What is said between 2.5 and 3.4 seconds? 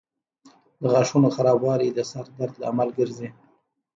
لامل ګرځي.